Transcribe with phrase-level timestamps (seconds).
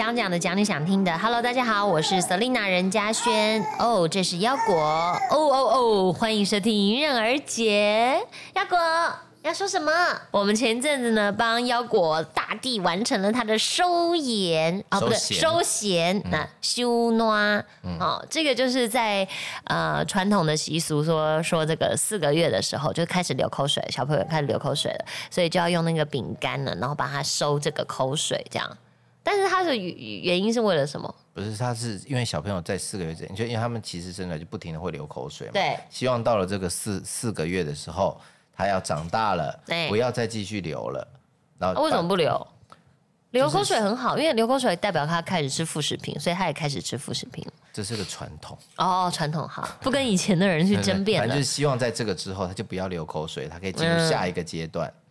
[0.00, 1.18] 想讲的，讲你想听的。
[1.18, 3.62] Hello，大家好，我是 Selina 任嘉轩。
[3.78, 4.74] 哦，这是腰果。
[4.74, 8.18] 哦哦哦，欢迎收听迎刃而解。
[8.54, 8.78] 腰果
[9.42, 9.92] 要说什么？
[10.30, 16.22] 我们前阵子呢，帮腰果大地完成了他的收颜啊，不对，收收弦。
[16.30, 17.62] 那修暖
[18.00, 19.28] 哦，这个就是在
[19.64, 28.78] 呃传统的习俗说说这个四个月的时候就开始流口水，小朋友开始流口水了，所以就要用那个饼干呢，然后把它收这个口水这样。
[29.22, 31.14] 但是他的原原因是为了什么？
[31.34, 35.52] 不是，他是因为小朋友在四个月之前，就因为他们其实真的就不停的会流口水嘛。
[35.52, 38.20] 对希望到了这个四四个月的时候，
[38.56, 41.06] 他要长大了，对不要再继续流了。
[41.58, 42.46] 然后啊为什么不流？
[43.30, 47.46] 流口水很好，因为流口水代表他开始吃副食品，所以他也开始吃副食品。
[47.72, 51.48] 这是个传统，哦，传统好，不跟以前的人去 争辩了反正就是。
[51.48, 54.88] 希望在这个之后，他就不要流口水，他可以进入下一个阶段。
[54.88, 55.09] 嗯，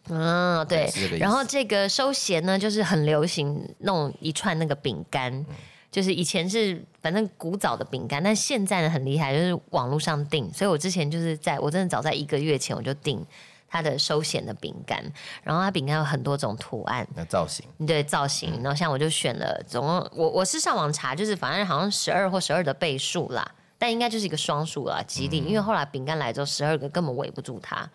[0.68, 1.20] 对是这个意。
[1.20, 5.46] 思然后这个收弦呢，就是很流行弄一串那个饼干，嗯
[5.92, 10.54] 就是以前是反正古早的饼干，但现在呢很厉害，就是网络上订。
[10.54, 13.26] 所以我之前就是在我真的早在一个月前我就订
[13.68, 15.04] 它的收弦的饼干，
[15.42, 27.90] 然后它饼干有很多种图案，那造型对造嗯型，然后像我就选了，总共我我是上网查，就是反正好像十二或十二的倍数啦，但应该就是一个双数啦，吉利，嗯因为后来饼干来之后，十二个根本围不住它，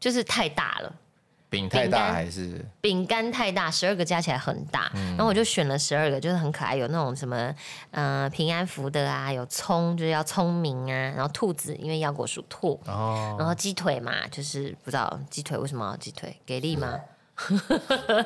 [0.00, 0.92] 就是太大了。
[1.48, 7.54] 饼太大还是饼干太大，十二个加起来很大，嗯然后我就选了十二个，就是很可爱，有那种什么
[7.92, 16.98] 呃平安符的啊，有葱就是要聪明啊，然后兔子因为腰果属兔，哦，然后鸡腿嘛，就是不知道鸡腿为什么要鸡腿，给力吗？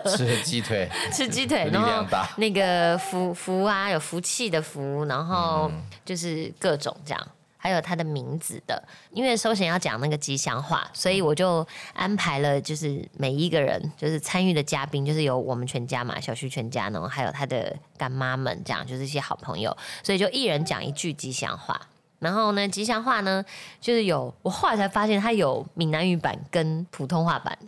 [0.07, 7.29] 吃了鸡腿，吃鸡腿， 然后那个福福啊，有福气的福，然后嗯就是各种这样。
[7.63, 21.79] 还有他的名字的，因为收贤要讲那个吉祥话，所以我就安排了，就是每一个人就是参与的嘉宾，就是有我们全家嘛，小徐全家，然后还有他的干妈们，这样就是一些好朋友，所以就一人讲一句吉祥话。
[22.19, 23.45] 然后呢，吉祥话呢，
[23.79, 27.59] 就是有我后来才发现它有闽南语版跟普通话版，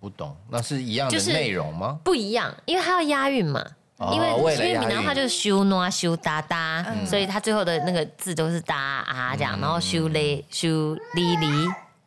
[0.00, 2.00] 不懂，那是一样的就是内容吗？
[2.02, 3.64] 不一样，因为它要押韵嘛。
[3.98, 11.46] 哦因为因为闽南话就是修暖修哒哒，所以它最后的那个字都是哒啊这样，然后修嘞修哩哩，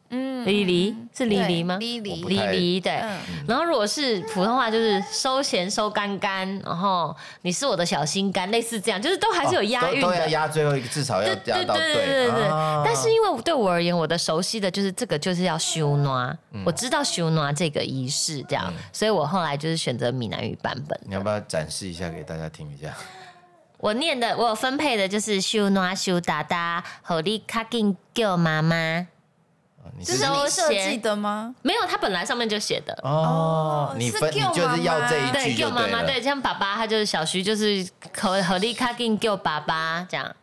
[0.09, 1.77] 嗯，李黎是李黎吗？
[1.79, 2.93] 李黎，李黎对。
[2.93, 10.47] 嗯然后如果是普通话就是收咸收干干，然后你是我的小心肝，类似这样，就是都还是有押韵的都都要押。
[10.47, 16.35] 最后一个，至少要对对压到对对对对啊但是因为对我而言，我的熟悉的就是这个就是要修挪，
[16.65, 20.99] 我知道修挪这个仪式这样，所以我后来就是选择闽南语版本。
[21.05, 22.93] 你要不要展示一下给大家听一下？
[23.77, 29.07] 我念的，我有分配的就是修暖修达达，好你卡紧叫妈妈。
[30.03, 31.53] 这是是你设先计的吗？
[31.61, 32.97] 没有，他本来上面就写的。
[33.03, 40.35] 哦，你是分你就是要这一对，句就叫妈妈，对，像爸爸，他就是小徐，就是可可力卡紧叫爸爸这样。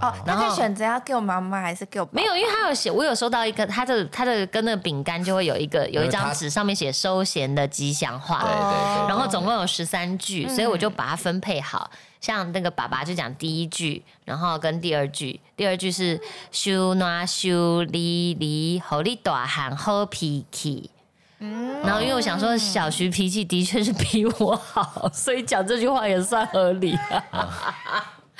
[0.00, 8.40] 哦，然后他可以选择要给我妈妈还是给我爸爸没有，因为他有写，我有收到一个他的他的跟那个饼干就会有一个有一张他纸，上面写收贤的吉祥话。
[8.40, 11.90] 对对对，然后总共有十三句，所以我就把它分配好。
[12.20, 16.20] 像那个爸爸就讲第一句，然后跟第二句，第二句是
[16.50, 20.90] 修那修哩哩，好你大喊好脾气。
[21.38, 26.98] 然后因为我想说小徐脾气的确是比我好，所以讲这句话也算合理。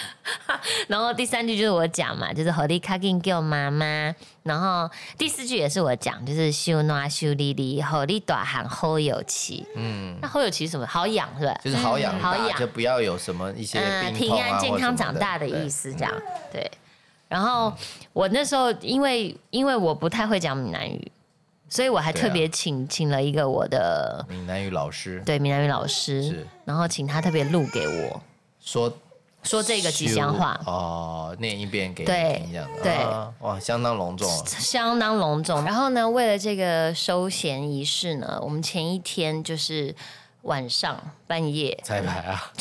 [0.88, 4.14] 然后第三句就是我讲嘛，就是好你卡紧给我妈妈。
[4.42, 4.88] 然后
[5.18, 9.66] 第四句也是我讲，就是修诺修哩哩，好你大汉好有奇。
[9.74, 11.60] 嗯，那好有其实什么好养是吧？
[11.62, 15.68] 就是好养大，好养就不要有什么一些啊平安健康长大的意。
[15.68, 16.12] 思，这样
[16.52, 16.70] 对。
[17.28, 17.70] 然后
[18.14, 21.12] 我那时候因为因为我不太会讲闽南语，
[21.68, 28.22] 所以我还特别请请了一个我的闽南语老师对闽南语老师是，然后请他特别录给我
[28.62, 28.90] 说
[29.48, 32.70] 说这个吉祥话，哦，念一遍给你对听，这样。
[32.76, 32.92] 的对。
[32.92, 34.44] 啊哇，相当隆重哦。
[34.46, 35.64] 相当隆重。
[35.64, 39.94] 然后呢，为了这个收弦仪式呢，我们前一天就是
[40.42, 42.52] 晚上半夜彩排啊，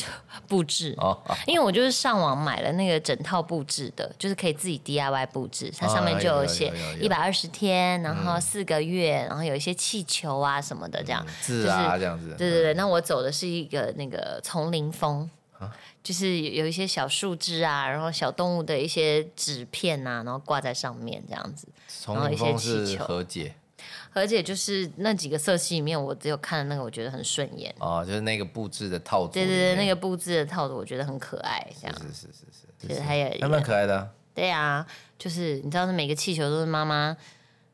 [0.47, 0.95] 布置。
[0.97, 11.25] 哦，啊因为我就是上网买了那个整套布置的，就是可以自己 DIY 布置，它上面就有写一百二十天，然后四个月，然后有一些气球啊什么的这样。
[11.41, 15.71] 字啊这样子，对对对，那我走的是一个那个丛林风啊。
[16.03, 21.67] 就是有有一些小树枝啊，然后小动物的一些纸片啊，然后挂在上面这样子。
[22.07, 23.53] 然后一些气球和解
[24.13, 27.73] 而且就是那几个色系里面，我只有看了那个，我觉得很顺眼。
[27.79, 29.45] 哦，就是那个布置的套组对。
[29.45, 31.95] 对对，那个布置的套子我觉得很可爱，这样。
[31.99, 34.87] 是是是是就是还有一还蛮个，可爱的啊，对啊，
[35.19, 37.15] 就是你知道，是每个气球都是妈妈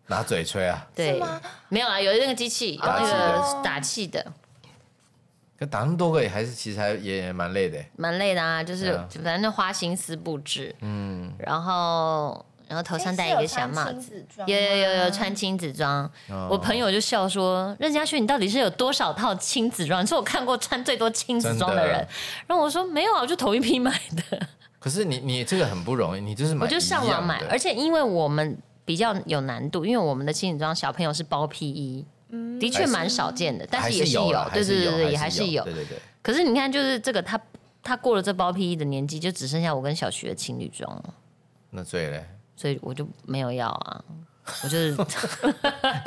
[0.07, 4.33] 拿嘴吹啊，对吗，没有啊，有那个机器，有那个打气的，
[5.57, 7.77] 可打那么多个也还是其实还也蛮累的。
[7.77, 7.89] 欸。
[7.95, 9.07] 蛮累的啊，就是对啊。
[9.23, 14.25] 反正就花心思布置，嗯，然后然后头上戴一个小帽子。
[14.47, 16.47] 有有有有穿亲子装，哦。
[16.49, 20.01] 我朋友就笑说：“任嘉轩，你到底是有多少套亲子装？
[20.01, 21.97] 你是我看过穿最多亲子装的人？
[21.99, 22.07] 真的。”
[22.47, 23.91] 然后我说：“没有啊，我就同一批买
[24.31, 24.39] 的，
[24.79, 32.05] 可是你你这个很不容易，你就是买我就上网买而且因为我们比较有难度，因为我们的亲子装小朋友是包披衣，
[32.59, 35.73] 的确蛮少见的，但是也是有啦，对对对对，也还还是有对。
[35.73, 37.39] 对对，可是你看，就是这个他
[37.81, 40.93] 他过了这包披衣的年纪，就只剩下我跟小徐的情侣装。
[40.95, 41.13] 了，
[41.71, 42.25] 那所以嘞，
[42.55, 44.03] 所以我就没有要啊，
[44.63, 44.95] 我就是。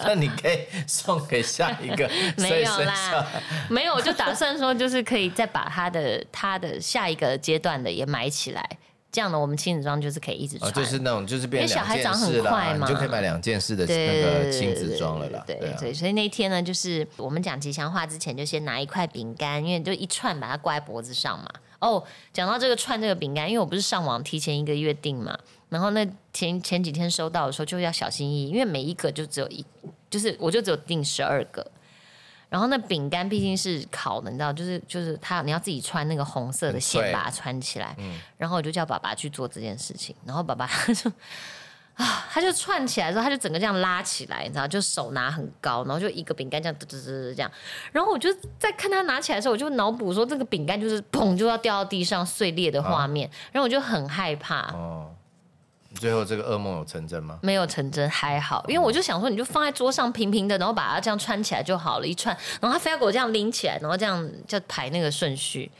[0.05, 2.08] 那你可以送给下一个
[2.38, 3.26] 没有啦下，
[3.69, 8.78] 没有，我就打算说，就是可以再把他的他的下一个阶段的也买起来，
[9.16, 10.74] 这样的我们亲子装就是可以一直哦，穿。
[10.74, 15.42] 就是那种就是变因为小孩长很快嘛就可以买两件式的那个亲子装了啦。
[15.46, 21.48] 对对，所以那天呢，就是我们讲吉祥话之前，就先拿一块饼干，因为就一串把它挂在脖子上嘛。
[21.78, 25.34] 哦，讲到这个串这个饼干，因为我不是上网提前一个月订嘛，
[25.70, 29.64] 然后那前前几天收到的时候就要小心翼翼，因为每一个就只有一，
[30.10, 31.66] 就是我就只有订十二个。
[32.48, 37.96] 然后那饼干毕竟是烤的，你知道，就是就是它你要自己穿那个红色的线把它穿起来。
[38.37, 41.10] 然后我就叫爸爸去做这件事情，然后爸爸他就
[41.96, 47.50] 啊，他就串起来之后，他就整个这样拉起来，你知道，就手拿很高，然后就一个饼干这样嘚嘚嘚嘚这样。
[47.90, 48.28] 然后我就
[48.58, 54.70] 在看他拿起来的时候，我就脑补说这个饼干就是砰就要掉到地上碎裂的画面，然后我就很害怕。
[54.75, 55.10] 哦，
[55.98, 57.38] 最后这个噩梦有成真吗？
[57.43, 65.70] 没有成真还好，因为我就想说，你就放在桌上平平的，然后把它这样穿起来就好了，一串，然后他非要给我这样拎起来，然后这样就排那个顺序。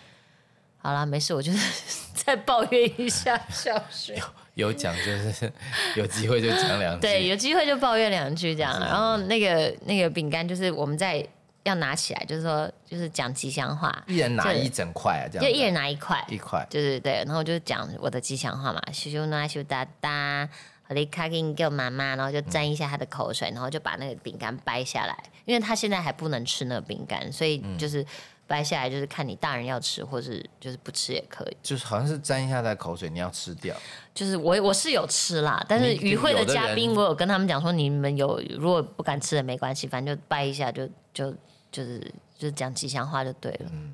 [0.79, 1.59] 好啦，没事，我就是
[2.15, 4.21] 再抱怨一下小学。
[4.55, 5.53] 有讲就是
[5.97, 7.01] 有机会就讲两句。
[7.01, 8.79] 对，有机会就抱怨两句这样。
[8.81, 11.27] 然后那个那个饼干就是我们在
[11.67, 16.65] 要拿起来，就是说就是讲吉祥话，一人拿一整块啊，这样就一人拿一块，一块。
[16.71, 17.25] 就是对。
[17.27, 20.49] 然后就讲我的吉祥话嘛，咻咻那咻哒哒。
[20.89, 28.07] 好的，卡给你给我妈妈，然后就沾一下她的口水，然后就把那个饼干掰下来，因为她现在还不能吃那个饼干，所以就是
[28.47, 31.57] 掰下来，就是看你大人要吃，或是就是不吃也可以。
[31.61, 33.75] 就是好像是沾一下他的口水，你要吃掉。
[34.15, 41.35] 就是我我是有吃啦，但是你与会的嘉宾，我有跟他们讲说，你们有如果不敢吃的没关系，反正就掰一下就就
[41.77, 42.01] 就是
[42.39, 43.71] 就是讲吉祥话就对了。
[43.71, 43.93] 嗯，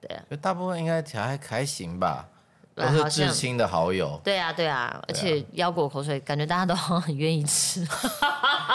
[0.00, 2.28] 对啊就大部分应该还还行吧，
[2.76, 4.20] 都是至亲的好友。
[4.22, 7.84] 对啊对啊，而且腰果口水，感觉大家都好像很愿意吃。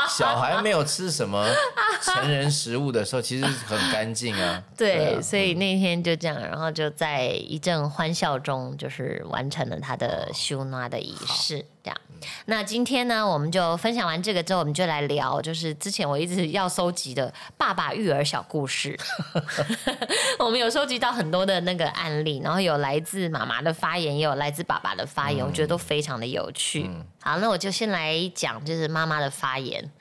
[0.10, 1.48] 小孩没有吃什么
[2.02, 4.62] 成人食物的时候，其实很干净啊。
[4.76, 11.98] 对，啊所以那天就这样，然后就在一阵欢笑中，就是完成了他的修纳的仪式，这样。
[12.46, 18.98] 那今天呢，我们就分享完这个之后，我们就来聊，就是之前我一直要收集的爸爸育儿小故事。
[20.40, 26.90] 我们有收集到很多的那个案例，然后有来自妈妈的发言，也有来自爸爸的发言，我觉得都非常的有趣。
[27.22, 29.92] 好，那我就先来讲，就是妈妈的发言，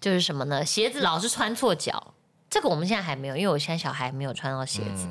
[0.00, 0.64] 就是什么呢？
[0.64, 2.14] 鞋子老是穿错脚，
[2.48, 5.06] 这个我们现在还没有，因为我现在小孩没有穿到鞋子，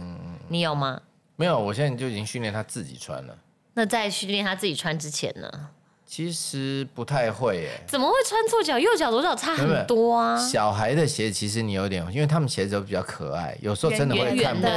[0.48, 1.02] 你有吗？
[1.36, 3.38] 没有，我现在就已经训练他自己穿了。
[3.76, 5.70] 那在训练他自己穿之前呢，
[6.10, 7.70] 其实不太会耶。
[7.86, 8.80] 怎么会穿错脚？
[8.80, 10.36] 右脚左脚差很多啊。
[10.36, 14.68] 小孩的鞋子其实你有点，因为他们鞋子都比较可爱，有时候真的会看不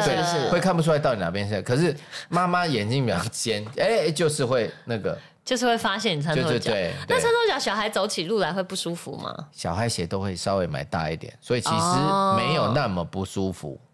[0.50, 1.62] 会看不出来到底哪边是。
[1.62, 1.96] 可是
[2.28, 6.70] 妈妈眼睛比较尖，哎、就是会那个，就是会发现你穿错脚。
[6.70, 7.32] 对对那穿。
[7.32, 9.34] 错脚，小孩走起路来会不舒服吗？
[9.52, 13.80] 小孩鞋都会稍微买大一点，所以其实哦没有那么不舒服。
[13.80, 13.91] 哦，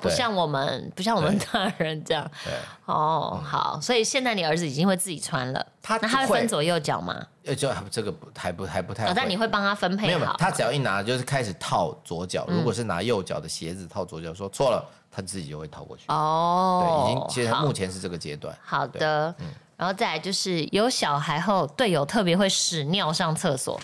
[0.00, 2.30] 不像我们，不像我们大人这样。
[2.44, 2.52] 对，
[2.86, 7.26] 哦，好，所以现在你儿子已经会自己穿了，他那他会会分左右脚吗？
[7.44, 16.04] 呃，就这个不还不还不太但你会帮他分配没有没有，他只要一拿就是开始套左脚，嗯如果是拿右脚的鞋子套左脚，说错了，他自己就会套过去。
[16.08, 17.64] 哦，对，已经其实好。
[17.64, 18.56] 目前是这个阶段。
[18.64, 19.34] 好的，
[19.76, 23.78] 然后再来就是有小孩后，队友特别会屎尿上厕所，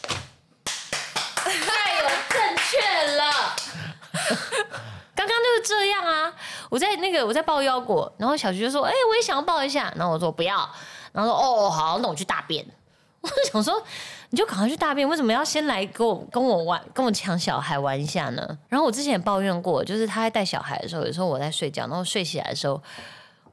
[1.45, 1.53] 太
[2.01, 3.23] 有正确了。
[5.15, 6.33] 刚刚就是这样啊！
[6.69, 10.69] 我在那个我在抱腰果，然后小徐就说：“哎、我也想要抱一下。”然后我说：“不要。”
[11.13, 12.67] 然后说：“哦，好，那我去大便。
[13.23, 13.81] ”我就想说，
[14.31, 18.59] 你就赶快去大便，为什么要先来跟我跟我玩，跟我抢小孩玩一下呢？
[18.69, 22.83] 然后我之前也抱怨过，就是他在带小孩的时候，有时候我在睡觉，然后睡起来的时候，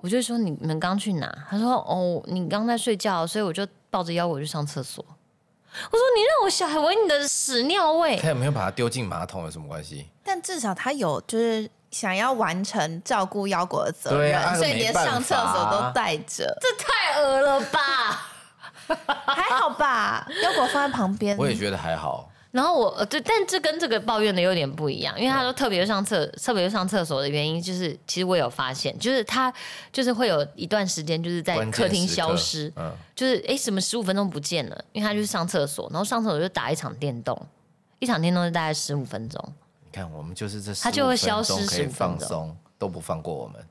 [0.02, 1.32] 我就说你们刚去哪？
[1.50, 5.06] 他说哦，你刚在睡觉，所以我就抱着腰果去上厕所。
[5.70, 10.10] 我说你让我小孩闻你的屎尿味，他有没有把它丢进马桶有什么关系？
[10.24, 18.28] 但至少他有就是想要完成照顾腰果的责任，啊所以连上厕所都带着，这太恶了吧！
[19.28, 20.28] 还好吧？
[20.44, 22.28] 腰果放在旁边，我也觉得还好。
[22.52, 29.54] 然后我呃对，但这跟这个抱怨的有点不一样，因为他说特别上厕特别上厕所的原因，就是其实我有发现，就是他
[29.94, 37.40] 就是会有一段时间就是在关键客厅时刻消失，嗯，就是哎什么十五分钟不见了，因为他去上厕所，然后上厕所就打一场电动，
[38.00, 39.54] 一场电动就大概十五分钟，
[39.92, 43.66] 你看我们就是这他就会15分钟消失可以放松，都不放过我们。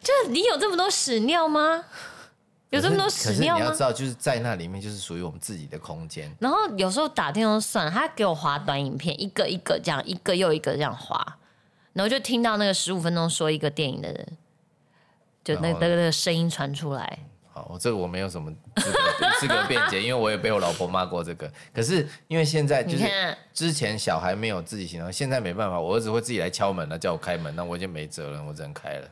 [0.00, 1.84] 就是你有这么多屎尿吗？
[2.70, 3.80] 有这么多屎尿吗你要知？
[3.80, 6.32] 道，就是在那里面就是属于我们自己的空间。
[6.38, 11.38] 然后有时候打电话算了，他给我划短影片，一个一个这样，一个又一个这样划，
[11.94, 14.38] 然后就听到那个十五分钟说一个电影的人，
[15.42, 17.18] 就那那个那个声音传出来。
[17.58, 18.98] 好，我这个我没有什么资格
[19.40, 21.50] 资格辩解，因为我也被我老婆骂过这个。
[21.74, 29.08] 可是因为现在就是，之前小孩没有自己行动，现在没办法，我儿子会自己来敲门了，叫我开门，那我已经没辙了，我只能开了。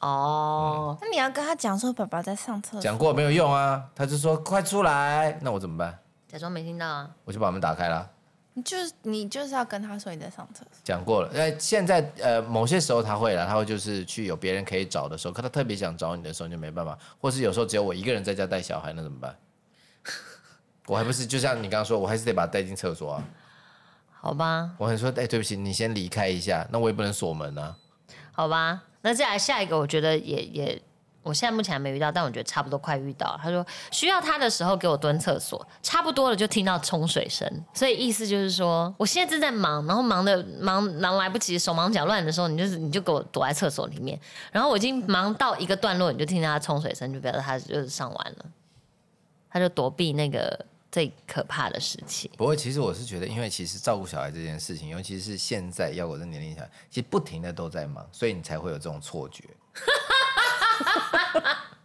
[0.00, 5.98] 哦，那你要跟他讲说爸爸在上厕所，讲过没有用啊，他就说快出来，那我怎么办？
[6.26, 7.10] 假装没听到啊。
[7.24, 8.10] 我就把门打开了。
[8.56, 10.70] 你就是你就是要跟他说你在上厕所。
[10.82, 19.36] 讲过了，那，现在呃，某些时候他会了，他会就是去有别人可以找的时候，可他特别想找你的时候，你就没办法，或是有时候只有我一个人在家带小孩，那怎么办？
[20.88, 23.24] 我还不是就像你刚刚说，我还是得把他带进厕所啊。
[24.18, 27.76] 好吧，我很说，哎、对不起，你先离开一下，那我也不能锁门啊。
[28.32, 30.82] 好吧，那再来下一个，我觉得也也，
[31.26, 33.36] 我现在目前还没遇到，但我觉得差不多快遇到。
[33.42, 44.16] 他说需要他的时候给我蹲厕所，差不多了就听到冲水声，所以意思就是说，我现在正在忙，然后忙的忙忙来不及，手忙脚乱的时候，你就是你就给我躲在厕所里面，
[44.52, 48.46] 然后我已经忙到一个段落，你就听到他冲水声，就表示他就是上完了，
[49.50, 52.30] 他就躲避那个最可怕的事情。
[52.36, 59.44] 不过其实我是觉得，因为其实照顾小孩这件事情，尤其是现在要我这年龄下，其实不停的都在忙，所以你才会有这种错觉。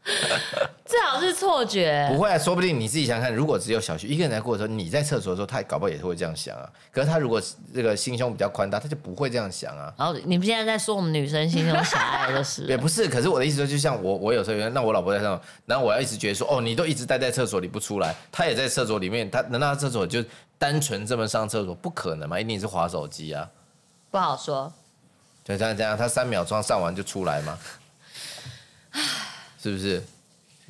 [0.83, 6.67] 最好是错觉，不会啊，说不定你自己想想看，如果只有小徐一个人在过的时候，你在厕所的时候，他搞不好也是会这样想啊。
[6.91, 7.41] 可是他如果
[7.74, 9.93] 这个心胸比较宽大，他就不会这样想啊。
[9.98, 20.24] 然后你们现在在说我们女生心胸狭隘的事 也，不是，可是我的意思说，就像我，我有时候那我老婆在上，然后我要一直觉得说，哦，你都一直待在厕所里不出来，他也在厕所里面，他难道她厕所就
[20.57, 21.75] 单纯这么上厕所？
[21.75, 23.48] 不可能嘛，一定是划手机啊。
[24.10, 24.74] 不好说。
[25.43, 27.57] 就这样这样，他三秒钟上完就出来嘛，
[29.62, 30.03] 是不是？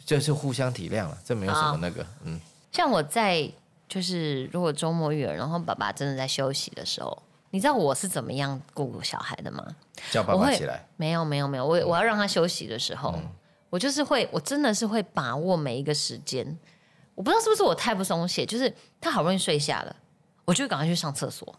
[0.03, 2.39] 就是互相体谅了，这没有什么那个，嗯，
[2.71, 3.47] 像我在
[3.87, 7.21] 就是如果周末育儿，然后爸爸真的在休息的时候，
[7.51, 9.63] 你知道我是怎么样顾小孩的吗？
[10.09, 13.13] 叫爸爸起来，没有没有没有，我我要让他休息的时候，
[13.69, 16.57] 我就是会，我真的是会把握每一个时间。
[17.13, 19.95] 我不知道是不是我太不松懈，就是他好不容易睡下了，
[20.45, 21.55] 我就赶快去上厕所。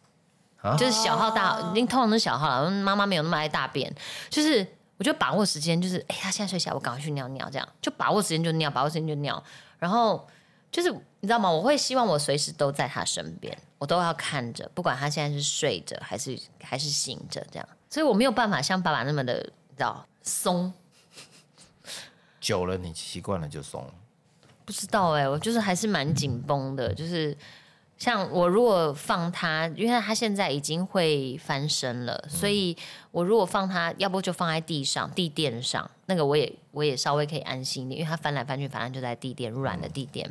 [0.61, 2.71] 啊就是小号大号，已经通常都是小号了。
[2.71, 3.95] 妈妈没有那么爱大便，
[4.29, 4.67] 就是
[5.02, 9.42] 我就把握时间，就是哎、他现在睡下，我赶快去尿尿，这样就把握时间就尿，把握时间就尿。
[9.80, 10.25] 然后
[10.71, 11.50] 就是你知道吗？
[11.50, 17.68] 我会希望我随时都在他身边，我都要看着，不管他现在是睡着还是还是醒着，这样。
[17.90, 19.35] 所以我没有办法像爸爸那么的，
[19.71, 20.73] 你知道松。
[22.40, 23.92] 久了你习惯了就松了。
[24.64, 27.37] 不知道哎、我就是还是蛮紧绷的，就是
[28.02, 32.76] 像我如果放它，因为它现在已经会翻身了，所以
[33.12, 40.28] 我如果放它，要不就放在地上地垫上，那个我也我也稍微可以安心一点，因为它翻来翻去，反正就在地垫软的地垫。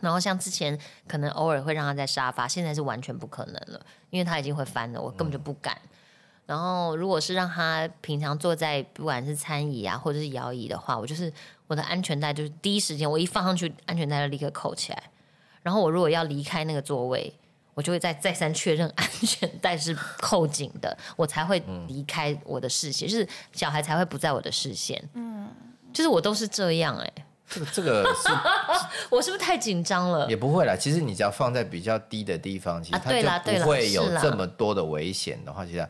[0.00, 0.76] 然后像之前
[1.06, 5.80] 可能偶尔会让他在沙发，现在是完全不可能了，因为他已经会翻了，我根本就不敢。
[6.46, 11.32] 然后如果是让他平常坐在不管是餐椅啊或者是摇椅的话，我就是
[11.68, 15.00] 我的安全带就是第一时间我一放上去，安全带就立刻扣起来。
[15.68, 17.30] 然后我如果要离开那个座位，
[17.74, 24.98] 我就会再再三确认安全带是扣紧的，我才会离开我的视线，就是小孩才会不在我的视线。
[25.12, 25.46] 嗯，
[25.92, 27.12] 就是我都是这样哎、
[27.50, 28.30] 这个这个是
[29.14, 30.34] 我是不是太紧张了也？
[30.34, 35.88] 不会啦，其实你只要放在比较低的地方，其实啊它就不会有这么多的危险的话，其实它。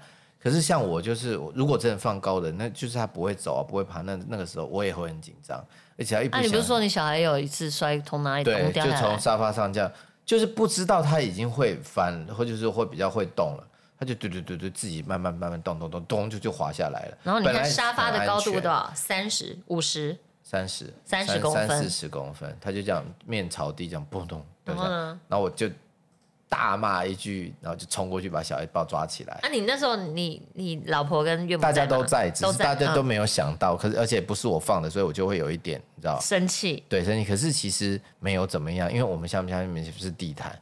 [0.48, 4.00] 可是像我就是，如果真的放高的，那就是他不会走啊，不会爬。
[4.00, 5.62] 那那个时候我也会很紧张，
[5.98, 8.96] 而且他一不啊，你不想是说你小孩有一次摔从哪里对，咚掉下来？
[8.96, 9.92] 就从沙发上这样，
[10.24, 17.18] 就是不知道他已经会翻，或者是会比较会动了，他就对对对对，自己慢慢慢慢动动动咚就就滑下来了。
[17.22, 18.90] 然后你看沙发的高度多少？
[18.94, 25.20] 三十、五十，三十三十公分三四十公分，他就这样面朝地这样砰咚掉下来，然后呢？
[25.28, 25.68] 然后我就
[26.48, 29.38] 大骂一句，然后就冲过去把小孩抱抓起来。
[29.42, 37.24] 啊，你那时候你你老婆跟岳母大家都在，只是大家都嗯没有想到，可是而且不是我放的，所以我就会有一点，你知道，生气对，生气。
[37.24, 40.58] 可是其实没有怎么样，因为我们下面下面是地毯，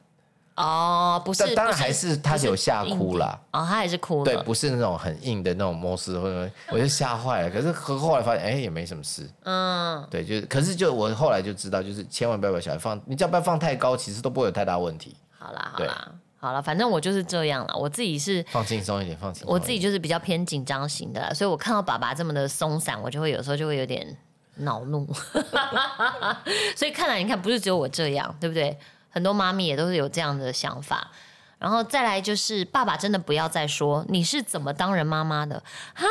[0.56, 3.38] 哦，不是但，当然不还是他是有吓哭啦。
[3.52, 7.50] 哦，他还是哭了，对，不是那种很硬的那种摩斯，或者我就吓坏了。
[7.50, 9.28] 可是后后来发现，哎、也没什么事。
[9.44, 15.14] 嗯，对，就是，可是就我后来就知道，就是千万不要把小孩放，你只要不要放太高，其实都不会有太大问题。
[15.38, 17.76] 好啦，好啦，好了，反正我就是这样了。
[17.76, 19.52] 我自己是放轻松一点，放轻松。
[19.52, 24.16] 我自己就是比较偏紧张型的啦，所以我看到爸爸这么的松散，我就会有时候就会有点
[24.56, 25.06] 恼怒。
[26.76, 28.78] 所以看来你看，不是只有我这样，对不对？
[29.10, 31.10] 很多妈咪也都是有这样的想法。
[31.58, 35.56] 然后再来就是，爸爸真的不要再说你是怎么当人妈妈的
[35.94, 36.04] 啊！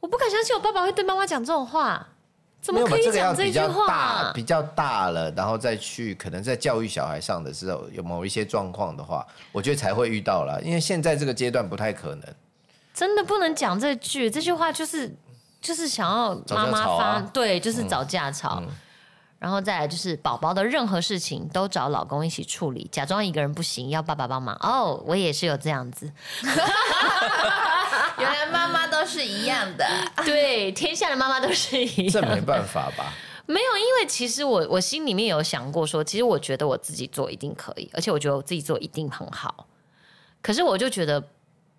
[0.00, 2.08] 我不敢相信我爸爸会对妈妈讲这种话，
[2.64, 4.32] 怎么可以讲这句比较大，话？
[4.32, 10.58] 比较大了，然后再去可能在教育小孩上的时候有某一些状况的话，我觉得才会遇到了。
[10.62, 12.24] 因为现在这个阶段不太可能。
[12.94, 15.14] 真的不能讲这句，这句话就是
[15.60, 18.62] 就是想要妈妈发、对，就是找架吵。
[19.44, 24.56] 然后再来就是宝宝的任何事情都找老公一起处理，假装一个人不行，要爸爸帮忙。
[24.62, 26.10] 哦，我也是有这样子。
[28.18, 29.86] 原来妈妈都是一样的。
[30.24, 32.08] 对，天下的妈妈都是一样。
[32.10, 33.12] 这没办法吧？
[33.44, 39.66] 没有，因为其实我我心里面有想过说，其实我觉得我自己做一定可以，而且我觉得我自己做一定很好。
[40.40, 41.22] 可是我就觉得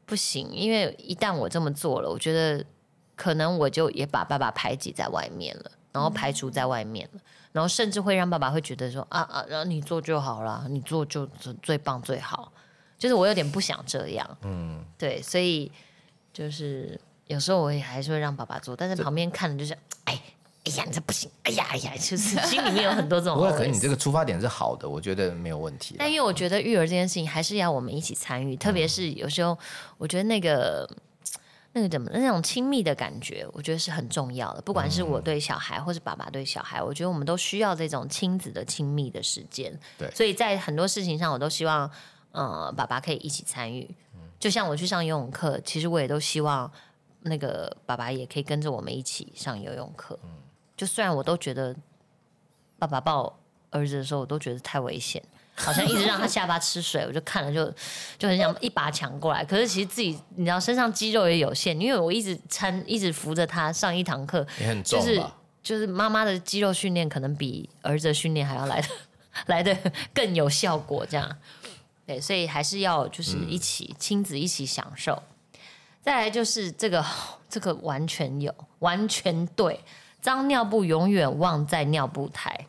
[0.06, 2.64] 不行，因为一旦我这么做了，我觉得
[3.16, 7.20] 可能我就也把爸爸排挤在外面了，然后排除在外面了，
[7.56, 11.26] 然后甚至会让爸爸会觉得说啊啊，然后你做就好了，你做就
[11.64, 12.52] 最棒最好。
[12.98, 15.72] 就是我有点不想这样，嗯，对，所以
[16.34, 19.72] 就是有时候我也还是会让爸爸做，但是旁边看的就是
[20.04, 20.22] 哎。
[20.68, 21.30] 哎呀，你这不行！
[21.44, 25.96] 哎呀，哎呀，就是心里面有很多这种不过，可能你这个出发点是好的，我觉得没有问题。
[26.00, 29.56] 但因为我觉得育儿这件事情还是要我们一起参与，特别是有时候，
[30.00, 30.90] 我觉得那个
[31.76, 34.62] 那个怎么那种亲密的感觉，我觉得是很重要的。
[34.62, 39.78] 不管是我对小孩，或是爸爸对小孩，我觉得我们都需要这种亲子的亲密的时间。
[39.98, 41.92] 对所以在很多事情上，我都希望
[42.32, 43.94] 呃爸爸可以一起参与。
[44.40, 46.72] 就像我去上游泳课，其实我也都希望
[47.24, 50.18] 那个爸爸也可以跟着我们一起上游泳课。
[50.24, 50.30] 嗯
[50.78, 51.76] 就虽然我都觉得
[52.80, 53.38] 爸爸抱
[53.72, 55.22] 儿子的时候，我都觉得太危险，
[55.56, 57.74] 好像一直让他下巴吃水， 我就看了就
[58.18, 59.44] 就很想一把抢过来。
[59.44, 65.24] 可是其实自己你知道身上肌肉也有限，因为我一直搀一直扶着他上一堂课，也很重就是？
[65.64, 68.88] 就是妈妈的肌肉训练可能比儿子的训练还要来的
[69.48, 69.76] 来的
[70.14, 71.38] 更有效果，这样。
[72.06, 75.24] 对，所以还是要就是一起、亲子一起享受。
[76.04, 77.04] 再来就是这个
[77.50, 79.80] 这个完全有完全对，
[80.22, 82.68] 脏尿布永远忘在尿布台。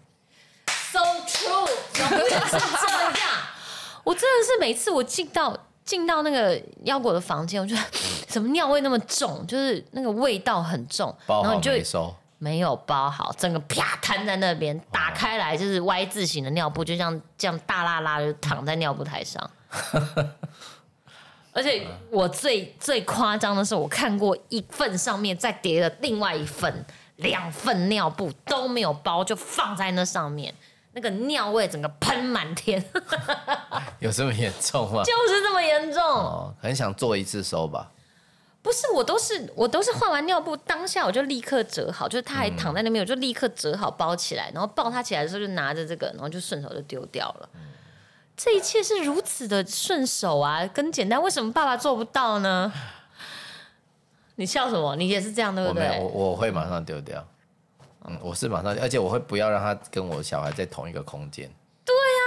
[0.97, 2.59] So true，永远是这
[3.21, 3.31] 样。
[4.03, 5.55] 我真的是每次我进到
[5.85, 7.83] 进到那个腰果的房间，我觉得
[8.27, 19.51] 怎么尿味那么重，就是那个味道很重，包好然后你就没收，没有包好，整个啪摊在那边，打开来就是 Y 字形的尿布，就像这样大拉拉的躺在尿布台上。
[21.53, 26.85] 而且我最最夸张的是，我看过一份上面再叠了另外一份，
[27.17, 30.55] 两份尿布都没有包，就放在那上面，
[30.97, 32.83] 那个尿味整个喷满天，
[34.01, 35.03] 有这么严重吗？
[35.05, 36.03] 就是这么严重。
[36.03, 37.93] 哦，很想做一次收吧。
[38.63, 47.49] 不是，我都是我都是换完尿布当下我就立刻折好，就是他还躺在那边，我就立刻折好包起来，然后抱他起来的时候就拿着这个，然后就顺手就丢掉了。
[48.35, 52.73] 这一切是如此的顺手啊，跟简单，为什么爸爸做不到呢？
[54.37, 54.97] 你笑什么？
[54.97, 56.11] 你也是这样对不我，我对？
[56.15, 57.23] 我会马上丢掉。
[58.07, 61.51] 嗯，我是马上，而且我会不要让他跟我小孩在同一个空间。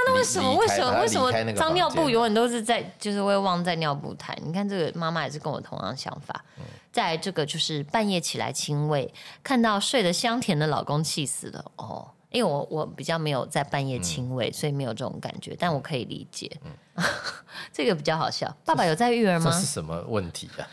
[0.08, 0.52] 那为什么？
[0.52, 1.02] 离为什么？
[1.02, 4.38] 为什么脏尿布永远都是在，就是会忘在尿布台？
[4.44, 6.44] 你看这个妈妈也是跟我同样想法。
[6.92, 9.14] 再来这个就是半夜起来亲喂，
[9.44, 12.10] 看到睡得香甜的老公气死了哦。
[12.32, 16.50] 因为我我比较没有在半夜亲喂，所以没有这种感觉，但我可以理解。
[17.74, 18.56] 这个比较好笑。
[18.64, 19.60] 爸爸有在育儿吗这？
[19.60, 20.64] 是什么问题啊？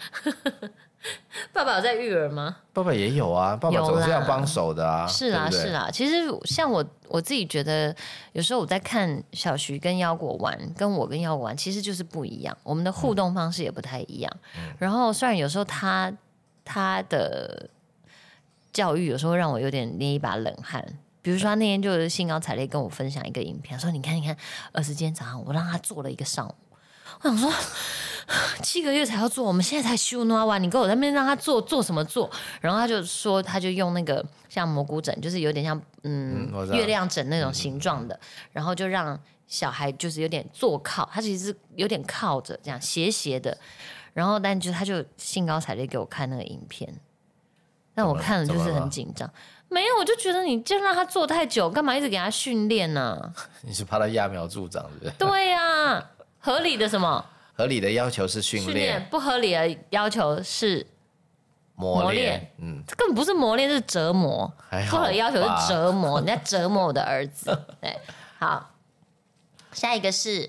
[1.53, 2.57] 爸爸有在育儿吗？
[2.73, 5.07] 爸爸也有啊，爸爸有总是要帮手的啊。
[5.07, 5.91] 是啊，对对是啊。
[5.91, 7.95] 其实像我我自己觉得，
[8.33, 12.57] 有时候我在看小徐跟腰果玩，跟我跟腰果玩，其实就是不一样。
[12.63, 14.33] 我们的互动方式也不太一样。
[14.79, 16.13] 然后虽然有时候他
[16.65, 17.69] 他的
[18.73, 20.85] 教育有时候让我有点捏一把冷汗。
[21.23, 24.37] 比如说，他那天就是兴高采烈跟我分享一个影片，说：“你看，你看，
[24.71, 26.55] 二十今天早上我让他做了一个上午。”
[27.23, 27.53] 我想说，
[28.63, 32.31] 七个月才要做，我们现在才修诺完，你跟我在那边让他做做什么做？
[32.61, 38.19] 然后他就说，他就用那个像蘑菇枕，就是有点像嗯月亮枕那种形状的，
[38.53, 43.57] 然后就让小孩就是有点坐靠，他其实是有点靠着这样斜斜的，
[44.13, 46.93] 然后但就他就兴高采烈给我看那个影片，
[47.95, 49.31] 但我看了就是很紧张。
[49.69, 53.33] 没有，我就觉得你就让他坐太久，干嘛一直给他训练呢？
[53.63, 55.29] 你是怕他揠苗助长，对不对？
[55.29, 56.11] 对呀、
[56.47, 57.27] 合理的什么？
[57.57, 60.87] 合理的要求是训训练练不合理的要求是，
[61.75, 64.53] 磨磨练练，嗯，这根本不是磨练，是折磨。
[64.69, 67.47] 还好不合理要求是折磨，你在折磨我的儿子。
[67.83, 67.99] 对，
[68.39, 68.71] 好，
[69.73, 70.49] 下一个是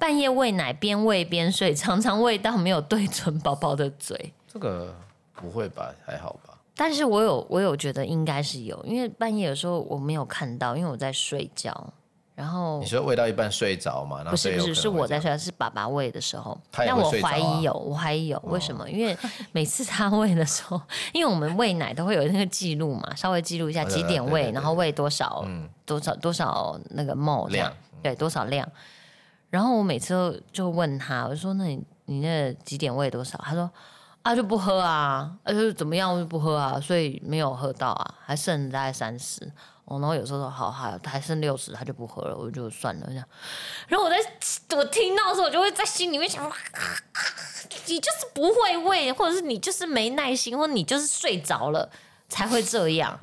[0.00, 4.32] 半夜喂奶边喂边睡，常常喂到没有对准宝宝的嘴。
[4.52, 4.92] 这个
[5.32, 5.94] 不会吧？
[6.04, 6.58] 还好吧？
[6.74, 11.92] 但是我有我有觉得应该是有，因为半夜有时候我没有看到，因为我在睡觉。
[12.36, 14.22] 然后你说喂到一半睡着嘛？
[14.24, 16.56] 不是不是，是我在睡觉，是爸爸喂的时候。
[16.70, 18.88] 他也会但我怀疑有，我怀疑有，为什么？
[18.90, 19.16] 因为
[19.52, 20.78] 每次他喂的时候，
[21.14, 28.68] 因为我们喂奶都会有那个记录嘛，稍微记录一下几点喂，对对对然后喂多少嗯多少多少那个 m 这样量，对，多少量。
[29.48, 33.70] 然后我每次都就问他，我就说：“那你你那几点喂多少？”他说
[34.20, 39.50] ：“啊，就不喝啊，啊就是怎么样我就不喝啊，所以没有喝到啊，还剩大概三十。
[39.86, 43.26] 哦，然后有时候说好好还剩六十，他就不喝了，我就算了这样。
[43.88, 44.16] 然后我在
[44.76, 46.52] 我听到的时候，我就会在心里面想说，
[47.86, 51.88] 你就是不会喂，或者是你就是没耐心，或者你就是睡着了
[52.28, 53.18] 才会这样。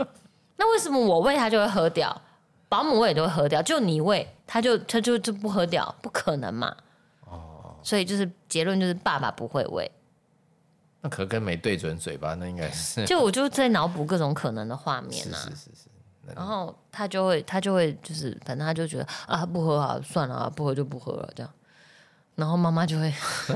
[0.56, 2.22] 那为什么我喂他就会喝掉，
[2.70, 6.74] 保姆喂也就会喝掉，就你喂他就他就就不喝掉，不可能嘛？
[7.26, 9.92] 哦，所以就是结论就是爸爸不会喂，
[11.02, 15.38] 那可跟没对准嘴巴，那应该是就我就在脑补各种可能的画面是啊。
[15.44, 15.90] 是是是，
[16.36, 21.52] 然后他就会，他就会，就是反正他就觉得啊，不喝啊，算了啊，不喝就不喝了这样。
[22.36, 23.14] 然后妈妈就会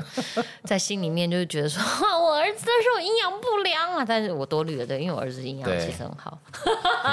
[0.64, 6.38] 在心里面就是觉得说，啊 我儿子那时候营养不良啊，但是我多虑了，对，因为我儿子营养其实很好。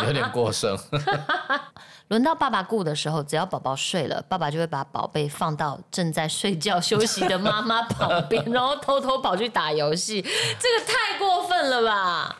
[0.06, 0.76] 有点过剩。
[2.08, 12.36] 轮到爸爸顾的时候，只要宝宝睡了，爸爸就会把宝贝放到正在睡觉休息的妈妈旁边，然后偷偷跑去打游戏，这个太过分了吧？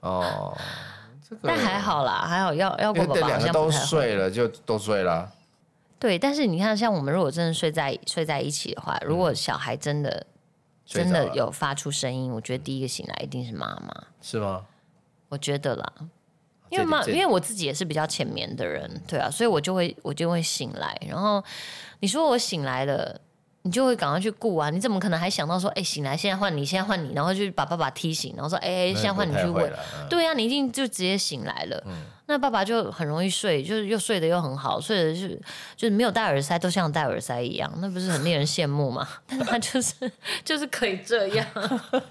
[0.00, 0.58] 哦，
[1.28, 3.86] 这个但还好啦，还好要要过宝宝好两个都不太会。
[3.86, 5.30] 睡了，就都睡了。
[5.98, 10.24] 对，但是你看，像我们如果真的睡在睡在一起的话，如果小孩真的、
[10.86, 13.92] 睡着了真的有发出声音，我觉得第一个醒来一定是妈妈。
[14.22, 14.64] 是吗？
[15.28, 15.92] 我觉得啦，
[16.70, 20.96] 因为妈，因为我自己也是比较浅眠的人，对啊，所以我就会我就会醒来。
[21.06, 21.42] 然后
[22.00, 23.20] 你说我醒来了，
[23.62, 29.46] 你就会赶快去顾啊，你怎么可能还想到说，哎，醒来现在换你，现在换你，然后就把爸爸踢醒，然后说，哎，现在换你去喂。
[29.46, 29.78] 那不太会了。
[30.00, 31.84] 嗯对呀、你一定就直接醒来了。
[32.26, 35.30] 那爸爸就很容易睡，就是又睡得又很好，睡的是
[35.76, 39.08] 就是没有戴耳塞，都像戴耳塞一样，那不是很令人羡慕吗？
[39.26, 39.94] 但他就是
[40.44, 41.46] 就是可以这样。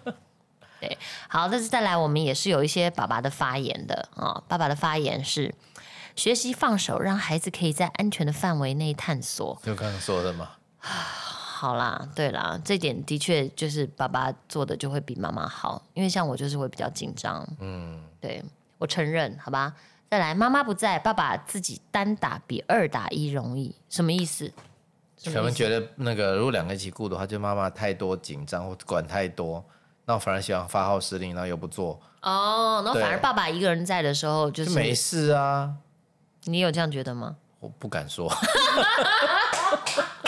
[0.80, 0.96] 对，
[1.28, 5.54] 好，但是再来，我们也是有一些爸爸的发言的啊、爸爸的发言是
[6.16, 9.60] 学习放手，让孩子可以在安全的范围内探索。
[9.64, 10.52] 就刚刚说的嘛，
[11.60, 18.44] 好啦，对啦，这点的确就是爸爸做的就会比妈妈好，因为像我就是会比较紧张，嗯，对
[18.78, 19.74] 我承认，好吧。
[20.08, 24.54] 再来，妈妈不在，爸爸自己单打比二打一容易，什么意思？
[25.26, 29.66] 可能觉得那个如果两个一起顾的话，就妈妈太多紧张或管太多，
[30.06, 35.74] 那我反而喜欢发号施令，然后又不做，哦，然后反而爸爸一个人在的时候，就就是没事啊。
[36.44, 37.36] 你有这样觉得吗？
[37.60, 38.32] 我不敢说，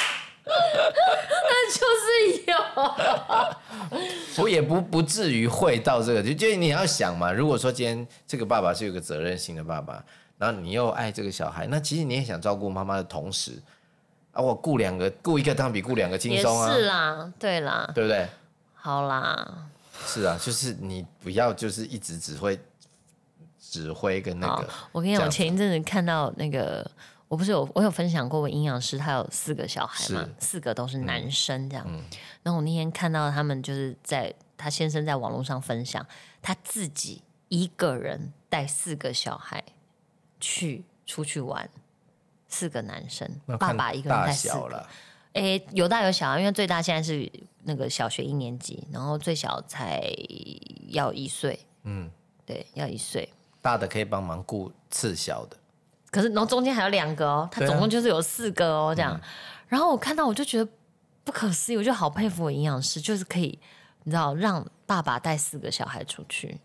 [4.38, 10.04] 我也不不至于会到这个，就就你要想嘛，如果说今天这个爸爸是有个责任心的爸爸，
[10.38, 13.62] 然后你又爱这个小孩，那其实你也想照顾妈妈的同时，
[14.32, 18.28] 啊，我雇两个，雇一个当然比雇两个轻松啊，是啦，对啦，对不对？
[18.76, 19.66] 好啦，
[20.06, 22.58] 是啊，就是你不要就是一直只会
[23.60, 26.90] 指挥跟那个，我跟你讲，我前一阵子看到那个，
[27.30, 31.86] 我不是有我有分享过，我营养师他有四个小孩嘛，四个都是男生这样。
[31.88, 32.04] 嗯
[32.44, 36.06] 然后我那天看到他们就是在他先生在网络上分享，
[36.42, 39.64] 他自己一个人带四个小孩
[40.40, 41.70] 去出去玩，
[42.48, 44.54] 四个男生爸爸一个人大带四个。
[44.56, 44.90] 小了，
[45.34, 47.32] 诶，有大有小啊，因为最大现在是
[47.64, 50.02] 那个小学一年级，然后最小才
[50.88, 52.10] 要一岁，嗯，
[52.46, 53.30] 对，要一岁。
[53.62, 55.58] 大的可以帮忙顾次小的，
[56.12, 59.20] 可是然后中间还有两个哦，他总共就是有四个哦，这样。
[59.68, 60.72] 然后我看到我就觉得
[61.24, 63.60] 不可思议，我就好佩服我营养师，就是可以
[64.04, 66.60] 你知道让爸爸带四个小孩出去。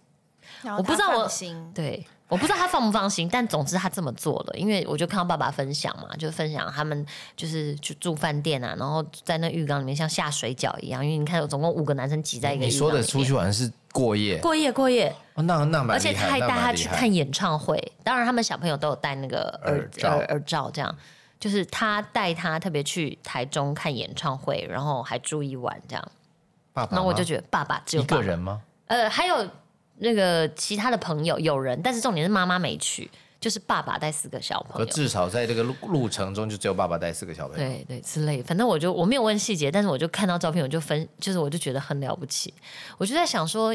[0.76, 1.72] 我不知道我放心。
[1.74, 20.96] 对，我不知道他放不放心，但总之他这么做了，因为我就看到爸爸分享嘛，就分享他们就是去住饭店啊，然后在那浴缸里面像下水饺一样，因为你看有总共五个男生挤在一个浴缸你说的出去玩是过夜，过夜过夜，哦那那蛮而且他还带他去看演唱会，当然他们小朋友都有戴那个耳耳罩耳耳罩，这样
[21.38, 26.12] 就是他带他特别去台中看演唱会，然后还住一晚这样，
[26.72, 28.62] 爸爸那我就觉得爸爸只有一个人吗？
[28.86, 29.46] 呃，还有
[29.98, 34.92] 那个其他的朋友有人，但是重点是妈妈没去，就是爸爸带四个小朋友。
[34.92, 37.68] 至少在这个路路程中，就只有爸爸带四个小朋友。
[37.68, 42.52] 对对之类的，反正我就我没有问细节，但是我就看到照片，我就分，就是我就觉得很了不起，
[42.98, 43.74] 我就在想说，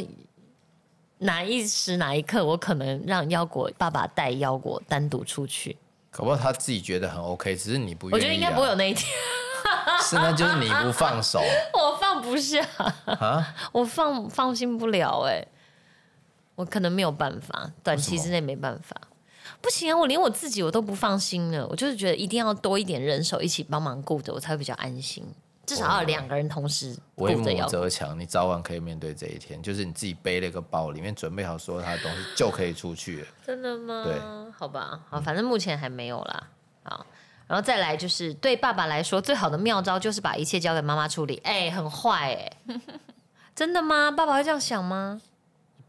[1.19, 5.77] 哪一时哪一刻，我可能让腰果爸爸带腰果单独出去，
[6.11, 8.15] 可不好他自己觉得很 OK，只是你不愿意、啊。
[8.15, 9.07] 我觉得应该不会有那一天。
[10.01, 11.41] 是那就是你不放手
[11.73, 12.65] 我放不下，
[13.05, 13.55] 啊？
[13.73, 15.45] 我放放心不了哎、
[16.59, 18.99] 我可能没有办法，短期之内没办法。
[19.61, 25.23] 不行啊，我连我自己我都不放心了，我就是觉得一定要多一点人手一起帮忙顾着，我才会比较安心。
[25.65, 27.45] 至少要两个人同时顾为母。
[27.69, 29.61] 则强，你早晚可以面对这一天。
[29.63, 33.27] 就是你自己背了一个包，里面准备好所有他的东西，就可以出去了。
[33.47, 34.03] 真的吗？
[34.03, 34.19] 对，
[34.51, 36.47] 好吧，好，反正目前还没有啦。
[36.83, 37.05] 好，
[37.47, 41.39] 然后再来就是对爸爸来说，最好的妙招就是把一切交给妈妈处理。
[41.45, 42.79] 哎、很坏哎、
[43.55, 44.11] 真的吗？
[44.11, 45.21] 爸爸会这样想吗？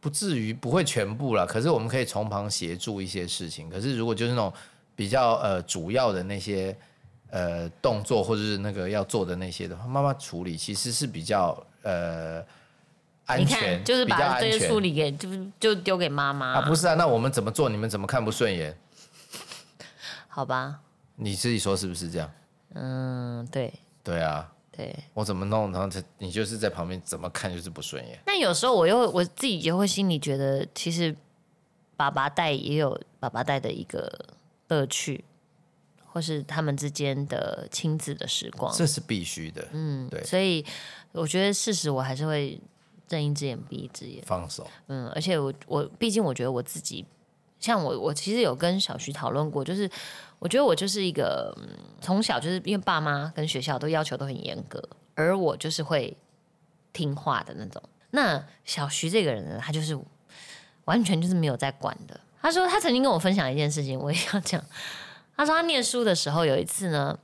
[0.00, 3.68] 不至于不会全部啦，可是我们可以从旁协助一些事情。
[3.68, 4.52] 可是如果就是那种
[4.96, 6.76] 比较呃主要的那些
[7.30, 12.42] 呃动作或者是那个要做的那些的话，妈妈处理其实是比较呃
[13.26, 15.28] 安你全，看，就是把这些处理给就
[15.60, 17.68] 就丢给妈妈、啊，不是啊，那我们怎么做？
[17.68, 18.76] 你们怎么看不顺眼？
[20.28, 20.80] 好吧？
[21.16, 22.32] 你自己说是不是这样？
[22.74, 25.04] 嗯，对对啊，对。
[25.14, 28.18] 我怎么弄，然后他你就是在旁边怎么看就是不顺眼。
[28.26, 31.14] 那有时候我又我自己也会心里觉得，其实
[31.96, 34.10] 爸爸带也有爸爸带的一个
[34.68, 35.24] 乐趣，
[36.06, 38.74] 或是他们之间的亲子的时光。
[38.74, 40.64] 这是必须的，嗯，对，所以
[41.12, 42.58] 我觉得事实我还是会
[43.06, 44.24] 睁一只眼闭一只眼。
[44.26, 47.04] 放手，嗯，而且我我毕竟我觉得我自己，
[47.60, 49.88] 像我我其实有跟小徐讨论过，就是
[50.38, 51.56] 我觉得我就是一个
[52.00, 54.82] 从小就是因为爸妈跟学校都要求都很严格，
[55.14, 56.16] 而我就是会
[56.92, 57.80] 听话的那种。
[58.12, 59.96] 那小徐这个人呢，他就是
[60.86, 62.18] 完全就是没有在管的。
[62.42, 64.60] 他说他曾经跟我分享一件事情，我也要讲。
[65.36, 67.18] 他说他念书的时候有一次呢，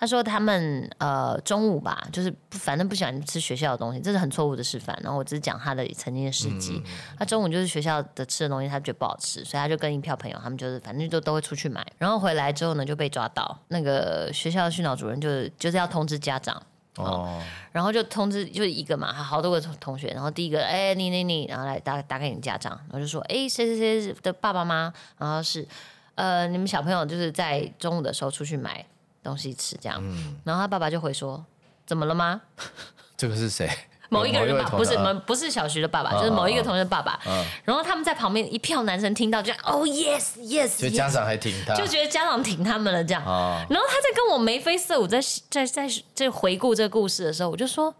[0.00, 4.98] 他说他们呃中午吧，就是不反正不喜欢吃学校的东西，这是很错误的示范。
[5.02, 6.82] 然后我只是讲他的曾经的事迹。
[7.18, 11.86] 他中午就是学校的吃的东西，他觉得不好吃，所以他就跟一票朋友，他们就是反正就都会出去买。
[11.98, 16.62] 然后回来之后呢，就被抓到，那个学校的训导主任就是就是要通知家长。
[16.96, 20.08] 哦，然后就通知，就是一个嘛，好多个同同学。
[20.08, 25.66] 然后第一个，哎，你你你，然后来打打给你家长，然后就说，哎，谁谁谁的爸爸妈妈，然后是，
[26.16, 28.84] 呃，你们小朋友就是在中午的时候出去买
[29.22, 30.02] 东西吃这样。
[30.44, 31.44] 然后他爸爸就回说，
[31.86, 32.40] 怎么了吗？
[33.16, 33.68] 这个是谁？
[34.12, 37.20] 某一个人的爸爸，不是不是小徐的爸爸，嗯就是某一个同学的爸爸。
[37.26, 43.24] 嗯然后他们在旁边一票男生听到就哦 yes yes，就家长还挺他，就觉得家长挺他们了这样。
[43.24, 47.94] 啊，然后他在跟我眉飞色舞，在在在在回顾这个故事的时候，我就说。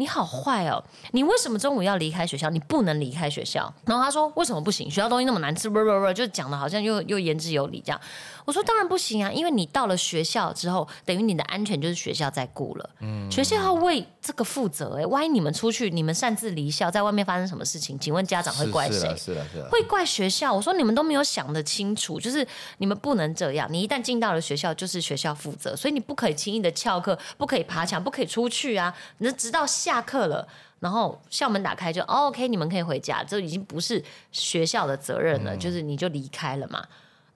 [0.00, 0.80] 你好坏哦！
[1.10, 2.48] 你为什么中午要离开学校？
[2.50, 3.74] 你不能离开学校。
[3.84, 4.88] 然后他说：“为什么不行？
[4.88, 8.00] 学校东西那么难吃，不不不，就讲的好像又又言之有理这样。”
[8.48, 12.90] 我说：“当然不行啊，因为你到了学校之后，等于你的安全就是学校在顾了。
[13.00, 14.96] 嗯，学校要为这个负责。
[14.98, 19.16] 哎，万一你们出去，你们擅自离校，在外面发生什么事情，请问家长会怪谁是了？
[19.18, 20.50] 是了是了，会怪学校。
[20.50, 22.46] 我说你们都没有想得清楚，就是
[22.78, 23.68] 你们不能这样。
[23.70, 28.96] 你一旦进到了学校，就是学校负责，所以你不可以轻易的翘课，不可以爬墙，不可以出去啊！
[29.18, 30.48] 那直到下课了。
[30.80, 36.82] 然后校门打开就、哦、OK，你们可以回家，这已经不是学校的责任了，就是你就离开了嘛。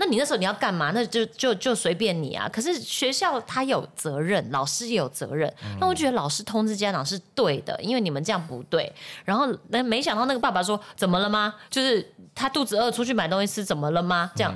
[0.03, 0.91] 那你那时候你要干嘛？
[0.91, 2.49] 那就就就随便你啊。
[2.53, 5.53] 可是学校他有责任，老师也有责任。
[5.79, 8.93] 那我觉得老师通知家长是对的，因为你们这样不对。
[9.25, 11.55] 然后那没想到那个爸爸说怎么了吗？
[11.71, 14.33] 就是他肚子饿出去买东西吃，怎么了吗？
[14.35, 14.53] 这样。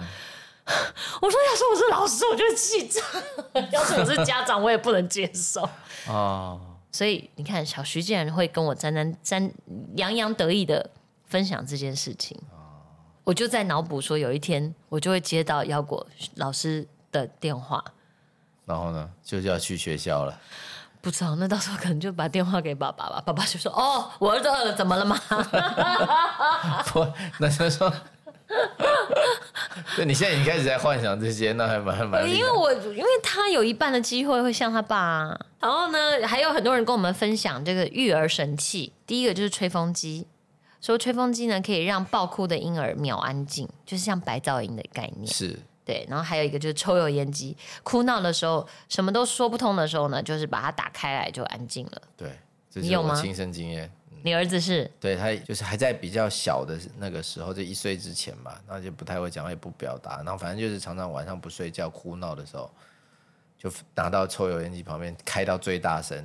[1.22, 5.62] 我说，要是我是老师，我就会气炸了； 要是我是家长，我也不能接受。
[6.08, 9.48] 哦，所以你看，小徐竟然会跟我沾沾沾
[9.94, 10.90] 洋洋得意的
[11.24, 12.36] 分享这件事情，
[13.26, 17.84] 我就在脑补说，有一天我就会接到腰果老师的电话，
[18.64, 20.40] 然后呢，就是要去学校了。
[21.00, 25.18] 不知道那到时候可能就把电话给爸爸吧，爸爸就说：“哦，我儿子饿了，怎么了吗
[26.86, 27.04] 不，
[27.40, 27.92] 那就说，
[29.96, 40.28] 对，你现在已经开始在幻想这些，那还蛮蛮？”因为我因为他有一半的机会会像他爸、啊，然后呢，还有很多人跟我们分享这个育儿神器，第一个就是吹风机。
[40.86, 45.26] 说吹风机呢可以让爆哭的婴儿秒安静，就是像白噪音的概念。
[45.26, 52.02] 是对，然后还有一个就是抽油烟机，哭闹的时候什么都说不通的时候呢，就是把它打开来就安静了。
[52.16, 52.30] 对，
[52.70, 53.90] 这你有吗是我亲身经验。
[54.22, 62.70] 你儿子是对他就是还在比较小的那个时候，就一岁之前吧，然后就不太会讲话，也不表达，然后反正就是常常晚上不睡觉、哭闹的时候，
[63.58, 66.24] 就拿到抽油烟机旁边开到最大声，